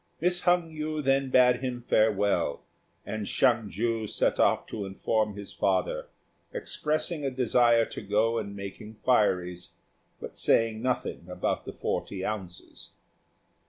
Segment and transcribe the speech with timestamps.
[0.19, 2.63] Miss Hung yü then bade him farewell,
[3.05, 6.07] and Hsiang ju went off to inform his father,
[6.51, 9.73] expressing a desire to go and make inquiries,
[10.19, 12.93] but saying nothing about the forty ounces.